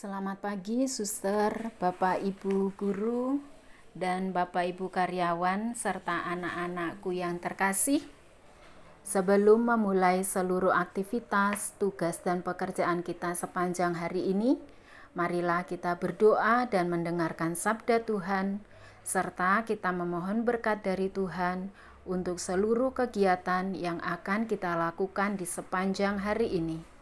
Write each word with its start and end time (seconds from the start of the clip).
Selamat 0.00 0.40
pagi, 0.40 0.88
suster, 0.88 1.76
Bapak 1.76 2.24
Ibu 2.24 2.72
guru, 2.72 3.36
dan 3.92 4.32
Bapak 4.32 4.72
Ibu 4.72 4.88
karyawan, 4.88 5.76
serta 5.76 6.24
anak-anakku 6.24 7.12
yang 7.12 7.36
terkasih. 7.36 8.00
Sebelum 9.04 9.60
memulai 9.60 10.24
seluruh 10.24 10.72
aktivitas, 10.72 11.76
tugas, 11.76 12.16
dan 12.24 12.40
pekerjaan 12.40 13.04
kita 13.04 13.36
sepanjang 13.36 13.92
hari 13.92 14.32
ini, 14.32 14.56
marilah 15.12 15.68
kita 15.68 16.00
berdoa 16.00 16.64
dan 16.64 16.88
mendengarkan 16.88 17.52
sabda 17.52 18.00
Tuhan, 18.00 18.64
serta 19.04 19.68
kita 19.68 19.92
memohon 19.92 20.48
berkat 20.48 20.80
dari 20.80 21.12
Tuhan 21.12 21.68
untuk 22.08 22.40
seluruh 22.40 22.96
kegiatan 22.96 23.76
yang 23.76 24.00
akan 24.00 24.48
kita 24.48 24.80
lakukan 24.80 25.36
di 25.36 25.44
sepanjang 25.44 26.24
hari 26.24 26.56
ini. 26.56 26.99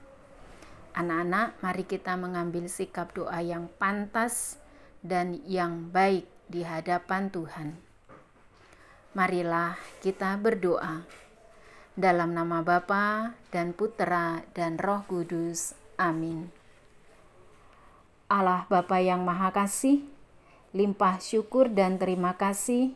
Anak-anak, 0.97 1.61
mari 1.61 1.85
kita 1.85 2.17
mengambil 2.17 2.69
sikap 2.69 3.13
doa 3.13 3.41
yang 3.41 3.69
pantas 3.81 4.61
dan 5.05 5.41
yang 5.45 5.89
baik 5.93 6.29
di 6.49 6.65
hadapan 6.65 7.29
Tuhan. 7.29 7.77
Marilah 9.13 9.77
kita 10.05 10.37
berdoa. 10.41 11.05
Dalam 11.99 12.31
nama 12.31 12.63
Bapa 12.63 13.35
dan 13.51 13.75
Putra 13.75 14.47
dan 14.55 14.79
Roh 14.79 15.03
Kudus. 15.11 15.75
Amin. 15.99 16.55
Allah 18.31 18.69
Bapa 18.71 19.03
yang 19.03 19.27
Maha 19.27 19.51
Kasih, 19.51 20.07
limpah 20.77 21.19
syukur 21.19 21.73
dan 21.73 21.99
terima 21.99 22.37
kasih 22.37 22.95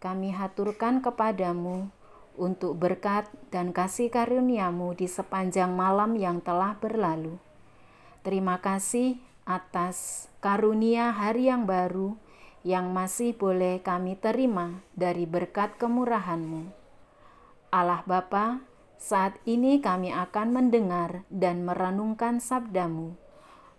kami 0.00 0.32
haturkan 0.32 1.04
kepadamu 1.04 1.92
untuk 2.38 2.78
berkat 2.78 3.30
dan 3.50 3.74
kasih 3.74 4.10
karuniamu 4.12 4.94
di 4.94 5.10
sepanjang 5.10 5.74
malam 5.74 6.14
yang 6.14 6.38
telah 6.42 6.78
berlalu. 6.78 7.38
Terima 8.20 8.60
kasih 8.60 9.18
atas 9.48 10.28
karunia 10.44 11.10
hari 11.10 11.48
yang 11.48 11.64
baru 11.64 12.14
yang 12.60 12.92
masih 12.92 13.32
boleh 13.32 13.80
kami 13.80 14.20
terima 14.20 14.84
dari 14.92 15.24
berkat 15.24 15.80
kemurahanmu. 15.80 16.68
Allah 17.72 18.04
Bapa, 18.04 18.60
saat 19.00 19.40
ini 19.48 19.80
kami 19.80 20.12
akan 20.12 20.52
mendengar 20.52 21.24
dan 21.32 21.64
merenungkan 21.64 22.36
sabdamu. 22.36 23.16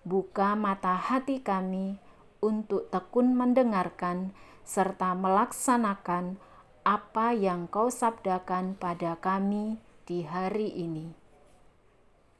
Buka 0.02 0.58
mata 0.58 0.97
hati 0.97 1.45
kami 1.45 2.02
untuk 2.42 2.90
tekun 2.90 3.38
mendengarkan 3.38 4.34
serta 4.66 5.14
melaksanakan 5.14 6.42
apa 6.82 7.30
yang 7.38 7.70
kau 7.70 7.94
sabdakan 7.94 8.74
pada 8.74 9.14
kami 9.22 9.78
di 10.10 10.26
hari 10.26 10.74
ini. 10.74 11.14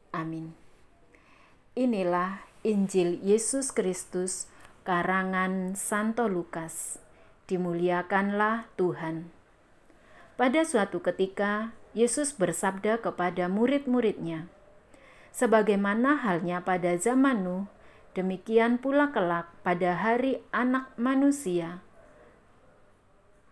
Amin. 0.10 0.58
Inilah 1.78 2.42
Injil 2.66 3.22
Yesus 3.22 3.70
Kristus 3.70 4.50
karangan 4.82 5.78
Santo 5.78 6.26
Lukas. 6.26 6.98
Dimuliakanlah 7.46 8.66
Tuhan. 8.82 9.30
Pada 10.42 10.66
suatu 10.66 11.06
ketika, 11.06 11.78
Yesus 11.94 12.34
bersabda 12.34 12.98
kepada 13.04 13.46
murid-muridnya, 13.46 14.50
Sebagaimana 15.32 16.18
halnya 16.28 16.60
pada 16.66 16.98
zaman 16.98 17.46
Nuh, 17.46 17.66
demikian 18.18 18.82
pula 18.82 19.14
kelak 19.14 19.48
pada 19.64 19.96
hari 19.96 20.44
anak 20.52 20.92
manusia 21.00 21.80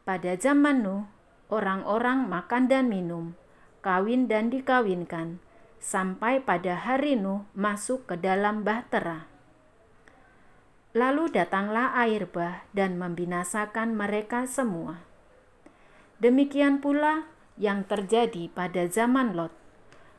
pada 0.09 0.33
zaman 0.33 0.81
Nuh, 0.81 1.05
orang-orang 1.53 2.25
makan 2.25 2.65
dan 2.65 2.89
minum, 2.89 3.37
kawin 3.85 4.25
dan 4.25 4.49
dikawinkan, 4.49 5.37
sampai 5.77 6.41
pada 6.41 6.73
hari 6.81 7.13
Nuh 7.13 7.45
masuk 7.53 8.09
ke 8.09 8.17
dalam 8.17 8.65
bahtera. 8.65 9.29
Lalu 10.97 11.29
datanglah 11.29 11.93
air 11.93 12.25
bah 12.25 12.65
dan 12.73 12.97
membinasakan 12.97 13.93
mereka 13.93 14.49
semua. 14.49 15.05
Demikian 16.17 16.81
pula 16.81 17.29
yang 17.61 17.85
terjadi 17.85 18.49
pada 18.49 18.89
zaman 18.89 19.37
Lot. 19.37 19.53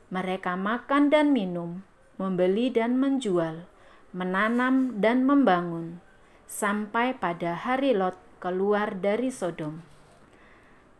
Mereka 0.07 0.55
makan 0.55 1.11
dan 1.11 1.35
minum, 1.35 1.83
membeli 2.15 2.71
dan 2.71 2.95
menjual, 2.95 3.67
menanam 4.15 5.03
dan 5.03 5.27
membangun, 5.27 5.99
sampai 6.47 7.11
pada 7.11 7.59
hari 7.59 7.91
Lot 7.91 8.30
keluar 8.41 8.97
dari 8.97 9.29
Sodom. 9.29 9.85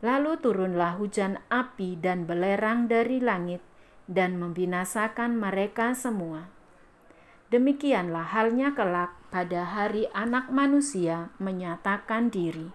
Lalu 0.05 0.37
turunlah 0.37 1.01
hujan 1.01 1.41
api 1.49 1.97
dan 1.97 2.29
belerang 2.29 2.85
dari 2.85 3.17
langit 3.17 3.65
dan 4.05 4.37
membinasakan 4.37 5.41
mereka 5.41 5.97
semua. 5.97 6.53
Demikianlah 7.49 8.29
halnya 8.29 8.77
kelak 8.77 9.17
pada 9.33 9.65
hari 9.65 10.05
Anak 10.13 10.53
Manusia 10.53 11.33
menyatakan 11.41 12.29
diri. 12.29 12.69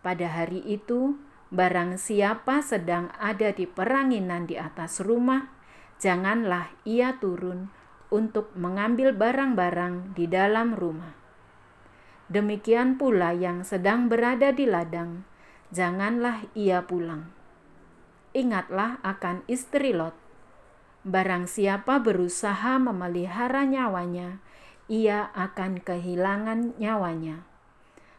Pada 0.00 0.32
hari 0.32 0.64
itu, 0.64 1.20
barang 1.52 2.00
siapa 2.00 2.64
sedang 2.64 3.12
ada 3.20 3.52
di 3.52 3.68
peranginan 3.68 4.48
di 4.48 4.56
atas 4.56 5.04
rumah, 5.04 5.52
janganlah 6.00 6.72
ia 6.88 7.20
turun 7.20 7.68
untuk 8.08 8.56
mengambil 8.56 9.12
barang-barang 9.12 10.16
di 10.16 10.24
dalam 10.26 10.74
rumah 10.74 11.25
Demikian 12.26 12.98
pula 12.98 13.30
yang 13.30 13.62
sedang 13.62 14.10
berada 14.10 14.50
di 14.50 14.66
ladang, 14.66 15.22
janganlah 15.70 16.42
ia 16.58 16.82
pulang. 16.82 17.30
Ingatlah 18.34 18.98
akan 19.06 19.46
istri 19.46 19.94
Lot. 19.94 20.12
Barang 21.06 21.46
siapa 21.46 22.02
berusaha 22.02 22.82
memelihara 22.82 23.62
nyawanya, 23.62 24.42
ia 24.90 25.30
akan 25.38 25.78
kehilangan 25.78 26.74
nyawanya. 26.82 27.46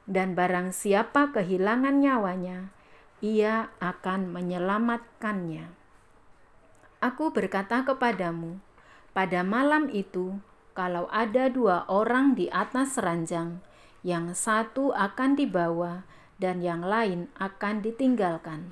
Dan 0.08 0.40
barang 0.40 0.72
siapa 0.72 1.36
kehilangan 1.36 2.00
nyawanya, 2.00 2.72
ia 3.20 3.76
akan 3.84 4.32
menyelamatkannya. 4.32 5.68
Aku 7.04 7.36
berkata 7.36 7.84
kepadamu, 7.84 8.64
pada 9.12 9.44
malam 9.44 9.92
itu, 9.92 10.40
kalau 10.72 11.12
ada 11.12 11.52
dua 11.52 11.84
orang 11.92 12.40
di 12.40 12.48
atas 12.50 12.96
ranjang, 12.96 13.60
yang 14.08 14.32
satu 14.32 14.96
akan 14.96 15.36
dibawa 15.36 16.08
dan 16.40 16.64
yang 16.64 16.80
lain 16.80 17.28
akan 17.36 17.84
ditinggalkan. 17.84 18.72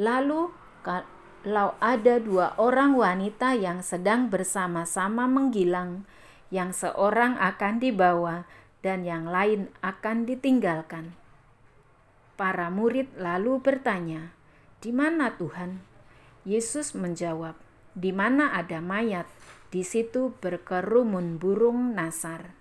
Lalu, 0.00 0.48
kalau 0.80 1.76
ada 1.76 2.16
dua 2.16 2.56
orang 2.56 2.96
wanita 2.96 3.52
yang 3.52 3.84
sedang 3.84 4.32
bersama-sama 4.32 5.28
menggilang, 5.28 6.08
yang 6.48 6.72
seorang 6.72 7.36
akan 7.36 7.84
dibawa 7.84 8.48
dan 8.80 9.04
yang 9.04 9.28
lain 9.28 9.68
akan 9.84 10.24
ditinggalkan. 10.24 11.12
Para 12.40 12.72
murid 12.72 13.12
lalu 13.20 13.60
bertanya, 13.60 14.32
"Di 14.80 14.88
mana 14.88 15.36
Tuhan?" 15.36 15.84
Yesus 16.48 16.96
menjawab, 16.96 17.60
"Di 17.92 18.08
mana 18.16 18.56
ada 18.56 18.80
mayat, 18.80 19.28
di 19.68 19.84
situ 19.84 20.32
berkerumun 20.40 21.36
burung 21.36 21.92
nasar." 21.92 22.59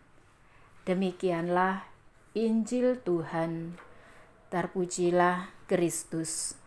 Demikianlah 0.89 1.85
Injil 2.33 2.97
Tuhan. 3.05 3.77
Terpujilah 4.49 5.53
Kristus. 5.69 6.57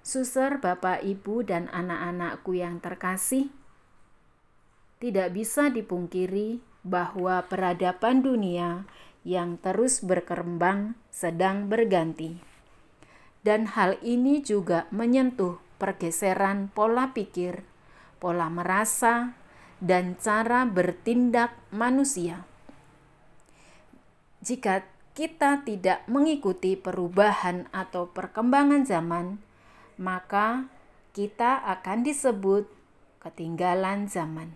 Suster, 0.00 0.56
Bapak, 0.64 1.04
Ibu, 1.04 1.44
dan 1.44 1.68
anak-anakku 1.76 2.56
yang 2.56 2.80
terkasih, 2.80 3.52
tidak 4.96 5.28
bisa 5.36 5.68
dipungkiri 5.68 6.64
bahwa 6.88 7.44
peradaban 7.44 8.24
dunia 8.24 8.88
yang 9.28 9.60
terus 9.60 10.00
berkembang 10.00 10.96
sedang 11.12 11.68
berganti. 11.68 12.40
Dan 13.44 13.76
hal 13.76 14.00
ini 14.00 14.40
juga 14.40 14.88
menyentuh 14.88 15.60
pergeseran 15.76 16.72
pola 16.72 17.12
pikir, 17.12 17.60
pola 18.16 18.48
merasa, 18.48 19.36
dan 19.84 20.16
cara 20.16 20.64
bertindak 20.64 21.52
manusia. 21.68 22.55
Jika 24.46 24.86
kita 25.18 25.66
tidak 25.66 26.06
mengikuti 26.06 26.78
perubahan 26.78 27.66
atau 27.74 28.06
perkembangan 28.06 28.86
zaman, 28.86 29.42
maka 29.98 30.70
kita 31.10 31.66
akan 31.66 32.06
disebut 32.06 32.70
ketinggalan 33.18 34.06
zaman. 34.06 34.54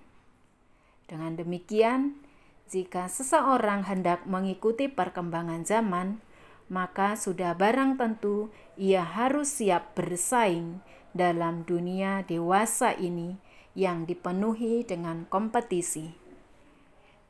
Dengan 1.10 1.34
demikian, 1.34 2.22
jika 2.70 3.10
seseorang 3.10 3.82
hendak 3.90 4.22
mengikuti 4.30 4.86
perkembangan 4.86 5.66
zaman, 5.66 6.22
maka 6.70 7.18
sudah 7.18 7.58
barang 7.58 7.98
tentu 7.98 8.54
ia 8.78 9.02
harus 9.02 9.58
siap 9.58 9.98
bersaing 9.98 10.78
dalam 11.10 11.66
dunia 11.66 12.22
dewasa 12.30 12.94
ini 12.94 13.42
yang 13.74 14.06
dipenuhi 14.06 14.86
dengan 14.86 15.26
kompetisi. 15.26 16.14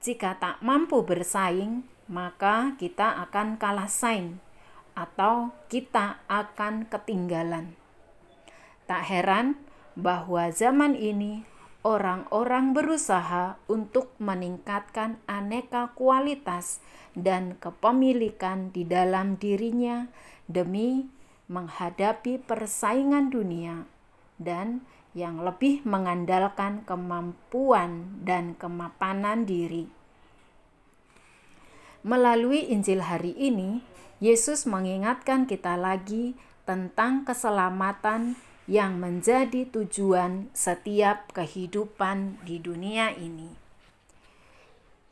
Jika 0.05 0.37
tak 0.37 0.61
mampu 0.61 1.01
bersaing, 1.09 1.89
maka 2.11 2.75
kita 2.75 3.23
akan 3.31 3.55
kalah 3.55 3.87
saing 3.87 4.43
atau 4.99 5.55
kita 5.71 6.19
akan 6.27 6.91
ketinggalan. 6.91 7.79
Tak 8.91 9.07
heran 9.07 9.55
bahwa 9.95 10.51
zaman 10.51 10.99
ini 10.99 11.47
orang-orang 11.87 12.75
berusaha 12.75 13.57
untuk 13.71 14.11
meningkatkan 14.19 15.23
aneka 15.31 15.95
kualitas 15.95 16.83
dan 17.15 17.55
kepemilikan 17.63 18.75
di 18.75 18.83
dalam 18.83 19.39
dirinya 19.39 20.11
demi 20.51 21.07
menghadapi 21.47 22.43
persaingan 22.43 23.31
dunia 23.31 23.87
dan 24.43 24.83
yang 25.15 25.43
lebih 25.43 25.83
mengandalkan 25.83 26.87
kemampuan 26.87 28.23
dan 28.23 28.55
kemapanan 28.55 29.43
diri. 29.47 30.00
Melalui 32.01 32.65
Injil 32.73 33.05
hari 33.05 33.37
ini, 33.37 33.85
Yesus 34.25 34.65
mengingatkan 34.65 35.45
kita 35.45 35.77
lagi 35.77 36.33
tentang 36.65 37.29
keselamatan 37.29 38.41
yang 38.65 38.97
menjadi 38.97 39.69
tujuan 39.69 40.49
setiap 40.57 41.29
kehidupan 41.37 42.41
di 42.49 42.57
dunia 42.57 43.13
ini. 43.13 43.53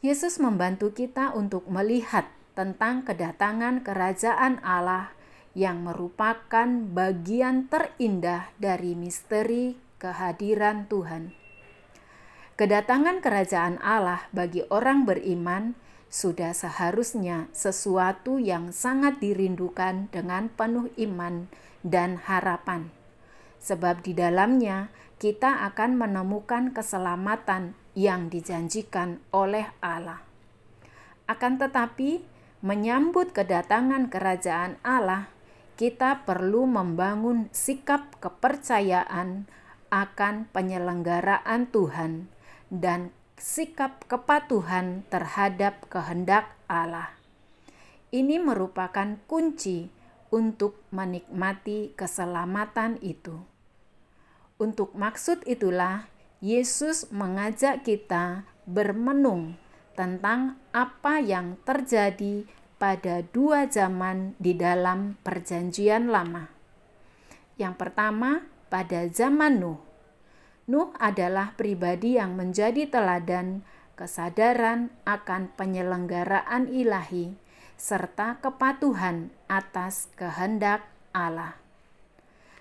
Yesus 0.01 0.41
membantu 0.41 0.97
kita 0.97 1.37
untuk 1.37 1.69
melihat 1.69 2.25
tentang 2.57 3.05
kedatangan 3.05 3.85
kerajaan 3.85 4.57
Allah 4.65 5.13
yang 5.53 5.85
merupakan 5.85 6.69
bagian 6.95 7.69
terindah 7.69 8.49
dari 8.57 8.97
misteri 8.97 9.77
kehadiran 10.01 10.89
Tuhan. 10.89 11.37
Kedatangan 12.57 13.21
kerajaan 13.21 13.77
Allah 13.85 14.25
bagi 14.33 14.65
orang 14.73 15.05
beriman 15.05 15.77
sudah 16.09 16.57
seharusnya 16.57 17.53
sesuatu 17.53 18.41
yang 18.41 18.73
sangat 18.73 19.21
dirindukan 19.21 20.09
dengan 20.09 20.49
penuh 20.49 20.89
iman 20.97 21.49
dan 21.85 22.17
harapan 22.25 22.89
sebab 23.59 24.01
di 24.07 24.15
dalamnya 24.15 24.89
kita 25.19 25.67
akan 25.71 25.99
menemukan 25.99 26.71
keselamatan 26.71 27.75
yang 27.99 28.31
dijanjikan 28.31 29.19
oleh 29.35 29.75
Allah. 29.83 30.23
Akan 31.27 31.59
tetapi, 31.59 32.23
menyambut 32.63 33.35
kedatangan 33.35 34.09
kerajaan 34.09 34.79
Allah, 34.87 35.29
kita 35.75 36.23
perlu 36.23 36.65
membangun 36.67 37.51
sikap 37.51 38.19
kepercayaan 38.23 39.51
akan 39.91 40.51
penyelenggaraan 40.55 41.71
Tuhan 41.71 42.31
dan 42.71 43.11
sikap 43.39 44.05
kepatuhan 44.11 45.07
terhadap 45.09 45.87
kehendak 45.89 46.53
Allah. 46.69 47.15
Ini 48.13 48.43
merupakan 48.43 49.17
kunci 49.31 49.89
untuk 50.29 50.83
menikmati 50.93 51.97
keselamatan 51.97 53.01
itu. 53.01 53.41
Untuk 54.59 54.93
maksud 54.99 55.47
itulah 55.47 56.11
Yesus 56.39 57.11
mengajak 57.15 57.83
kita 57.87 58.47
bermenung 58.69 59.57
tentang 59.99 60.61
apa 60.71 61.19
yang 61.19 61.59
terjadi 61.67 62.47
pada 62.79 63.27
dua 63.35 63.67
zaman 63.67 64.39
di 64.39 64.55
dalam 64.55 65.19
Perjanjian 65.27 66.07
Lama. 66.15 66.47
Yang 67.59 67.75
pertama, 67.75 68.47
pada 68.71 69.11
zaman 69.11 69.59
Nuh. 69.59 69.88
Nuh 70.69 70.93
adalah 71.01 71.57
pribadi 71.57 72.21
yang 72.21 72.37
menjadi 72.37 72.85
teladan 72.93 73.65
kesadaran 73.97 74.93
akan 75.09 75.49
penyelenggaraan 75.57 76.69
ilahi 76.69 77.33
serta 77.81 78.37
kepatuhan 78.45 79.33
atas 79.49 80.13
kehendak 80.15 80.85
Allah. 81.17 81.57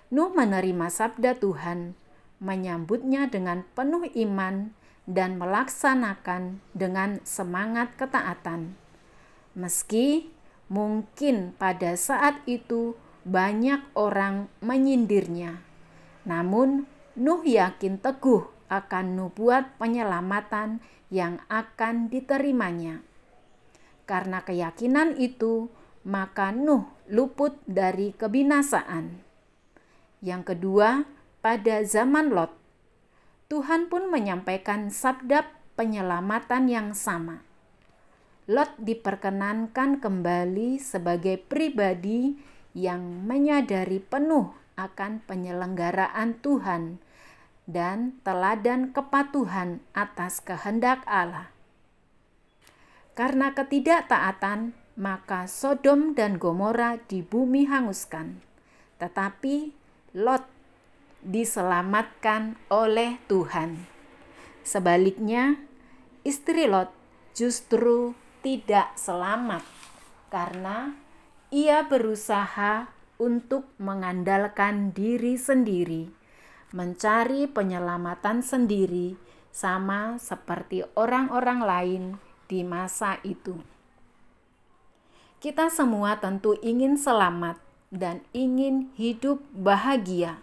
Nuh 0.08 0.32
menerima 0.32 0.88
sabda 0.88 1.36
Tuhan, 1.36 1.92
menyambutnya 2.40 3.28
dengan 3.28 3.68
penuh 3.76 4.08
iman 4.08 4.72
dan 5.04 5.36
melaksanakan 5.36 6.64
dengan 6.72 7.20
semangat 7.28 7.92
ketaatan. 8.00 8.72
Meski 9.52 10.32
mungkin 10.72 11.52
pada 11.60 11.92
saat 11.92 12.40
itu 12.48 12.96
banyak 13.28 13.84
orang 13.92 14.48
menyindirnya, 14.64 15.60
namun 16.24 16.88
Nuh 17.18 17.42
yakin 17.42 17.98
teguh 17.98 18.46
akan 18.70 19.18
nubuat 19.18 19.74
penyelamatan 19.74 20.78
yang 21.10 21.42
akan 21.50 22.06
diterimanya. 22.06 23.02
Karena 24.06 24.46
keyakinan 24.46 25.18
itu, 25.18 25.66
maka 26.06 26.54
Nuh 26.54 26.86
luput 27.10 27.58
dari 27.66 28.14
kebinasaan. 28.14 29.18
Yang 30.22 30.54
kedua, 30.54 31.10
pada 31.42 31.82
zaman 31.82 32.30
Lot, 32.30 32.54
Tuhan 33.50 33.90
pun 33.90 34.06
menyampaikan 34.14 34.94
sabda 34.94 35.50
penyelamatan 35.74 36.70
yang 36.70 36.94
sama. 36.94 37.42
Lot 38.46 38.78
diperkenankan 38.78 39.98
kembali 39.98 40.78
sebagai 40.78 41.34
pribadi 41.50 42.38
yang 42.78 43.26
menyadari 43.26 43.98
penuh 43.98 44.54
akan 44.78 45.18
penyelenggaraan 45.26 46.38
Tuhan 46.38 47.07
dan 47.68 48.16
teladan 48.24 48.96
kepatuhan 48.96 49.84
atas 49.92 50.40
kehendak 50.40 51.04
Allah. 51.04 51.52
Karena 53.12 53.52
ketidaktaatan, 53.52 54.72
maka 54.96 55.44
Sodom 55.44 56.16
dan 56.16 56.40
Gomora 56.40 56.96
di 56.96 57.20
bumi 57.20 57.68
hanguskan. 57.68 58.40
Tetapi 58.96 59.76
Lot 60.16 60.48
diselamatkan 61.20 62.56
oleh 62.72 63.20
Tuhan. 63.28 63.84
Sebaliknya, 64.64 65.60
istri 66.24 66.64
Lot 66.64 66.90
justru 67.36 68.16
tidak 68.40 68.96
selamat 68.96 69.62
karena 70.32 70.94
ia 71.52 71.84
berusaha 71.84 72.88
untuk 73.18 73.66
mengandalkan 73.82 74.94
diri 74.94 75.34
sendiri, 75.34 76.12
mencari 76.70 77.48
penyelamatan 77.48 78.44
sendiri, 78.44 79.16
sama 79.48 80.20
seperti 80.20 80.84
orang-orang 80.94 81.60
lain 81.64 82.04
di 82.46 82.62
masa 82.62 83.18
itu. 83.24 83.58
Kita 85.38 85.70
semua 85.70 86.18
tentu 86.18 86.58
ingin 86.60 86.98
selamat 86.98 87.58
dan 87.88 88.22
ingin 88.34 88.92
hidup 88.98 89.40
bahagia. 89.54 90.42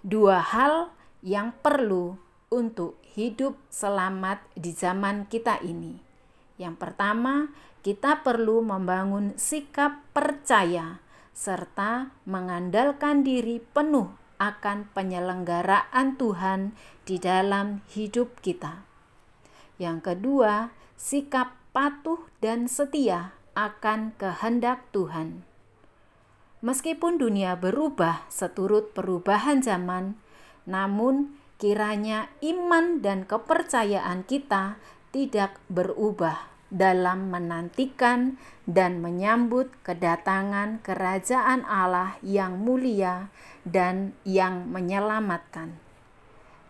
Dua 0.00 0.40
hal 0.40 0.92
yang 1.20 1.52
perlu 1.60 2.16
untuk 2.48 2.96
hidup 3.14 3.60
selamat 3.68 4.40
di 4.56 4.72
zaman 4.72 5.28
kita 5.28 5.60
ini. 5.60 6.00
Yang 6.56 6.76
pertama, 6.80 7.52
kita 7.80 8.20
perlu 8.20 8.60
membangun 8.64 9.36
sikap 9.36 10.04
percaya 10.12 11.00
serta 11.32 12.12
mengandalkan 12.28 13.24
diri 13.24 13.64
penuh 13.72 14.19
akan 14.40 14.88
penyelenggaraan 14.96 16.16
Tuhan 16.16 16.72
di 17.04 17.20
dalam 17.20 17.84
hidup 17.92 18.40
kita. 18.40 18.88
Yang 19.76 20.12
kedua, 20.12 20.72
sikap 20.96 21.60
patuh 21.76 22.24
dan 22.40 22.64
setia 22.66 23.36
akan 23.52 24.16
kehendak 24.16 24.88
Tuhan. 24.96 25.44
Meskipun 26.60 27.20
dunia 27.20 27.56
berubah 27.56 28.24
seturut 28.32 28.92
perubahan 28.96 29.64
zaman, 29.64 30.16
namun 30.68 31.36
kiranya 31.56 32.32
iman 32.40 33.00
dan 33.04 33.24
kepercayaan 33.24 34.24
kita 34.24 34.80
tidak 35.12 35.56
berubah 35.68 36.50
dalam 36.70 37.34
menantikan 37.34 38.38
dan 38.64 39.02
menyambut 39.02 39.68
kedatangan 39.82 40.78
kerajaan 40.86 41.66
Allah 41.66 42.14
yang 42.22 42.62
mulia 42.62 43.28
dan 43.64 44.16
yang 44.24 44.68
menyelamatkan. 44.70 45.76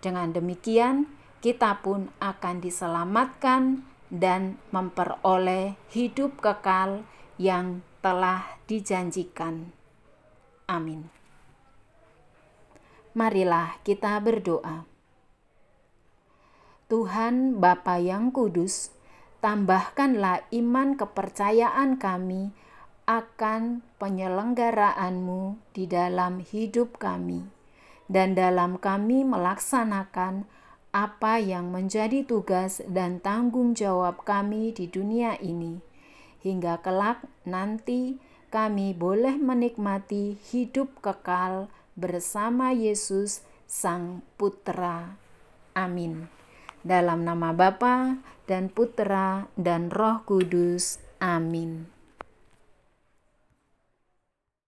Dengan 0.01 0.33
demikian, 0.33 1.07
kita 1.41 1.81
pun 1.85 2.13
akan 2.21 2.57
diselamatkan 2.61 3.85
dan 4.11 4.59
memperoleh 4.75 5.79
hidup 5.95 6.43
kekal 6.43 7.07
yang 7.41 7.81
telah 8.03 8.59
dijanjikan. 8.67 9.73
Amin. 10.67 11.09
Marilah 13.15 13.79
kita 13.83 14.19
berdoa. 14.23 14.87
Tuhan 16.91 17.63
Bapa 17.63 18.03
yang 18.03 18.35
kudus, 18.35 18.91
tambahkanlah 19.39 20.43
iman 20.51 20.99
kepercayaan 20.99 22.03
kami 22.03 22.51
akan 23.11 23.83
penyelenggaraanmu 23.99 25.59
di 25.75 25.91
dalam 25.91 26.39
hidup 26.47 26.95
kami 27.03 27.43
dan 28.07 28.39
dalam 28.39 28.79
kami 28.79 29.27
melaksanakan 29.27 30.47
apa 30.95 31.43
yang 31.43 31.75
menjadi 31.75 32.23
tugas 32.23 32.83
dan 32.87 33.19
tanggung 33.19 33.75
jawab 33.75 34.23
kami 34.23 34.71
di 34.71 34.87
dunia 34.87 35.35
ini, 35.43 35.83
hingga 36.43 36.79
kelak 36.83 37.23
nanti 37.43 38.19
kami 38.51 38.95
boleh 38.95 39.39
menikmati 39.39 40.39
hidup 40.51 41.03
kekal 41.03 41.71
bersama 41.95 42.71
Yesus, 42.71 43.47
Sang 43.67 44.23
Putra. 44.35 45.15
Amin. 45.75 46.27
Dalam 46.83 47.23
nama 47.23 47.55
Bapa 47.55 48.19
dan 48.51 48.71
Putra 48.71 49.47
dan 49.55 49.95
Roh 49.95 50.27
Kudus. 50.27 50.99
Amin. 51.23 52.00